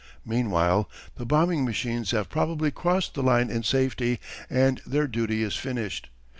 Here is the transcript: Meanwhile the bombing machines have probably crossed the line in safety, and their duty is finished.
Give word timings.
Meanwhile 0.25 0.89
the 1.17 1.27
bombing 1.27 1.63
machines 1.63 2.09
have 2.09 2.27
probably 2.27 2.71
crossed 2.71 3.13
the 3.13 3.21
line 3.21 3.51
in 3.51 3.61
safety, 3.61 4.19
and 4.49 4.81
their 4.83 5.05
duty 5.05 5.43
is 5.43 5.55
finished. 5.55 6.09